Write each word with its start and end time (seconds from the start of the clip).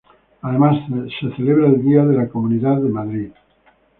Además 0.41 0.77
se 1.19 1.29
celebra 1.35 1.67
el 1.67 1.83
Día 1.85 2.03
de 2.03 2.15
la 2.17 2.27
Comunidad 2.27 2.77
de 2.77 2.89
Madrid. 2.89 3.31